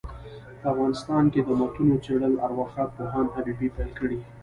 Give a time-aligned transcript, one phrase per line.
[0.61, 4.09] په افغانستان کي دمتونو څېړل ارواښاد پوهاند حبیبي پيل کړ.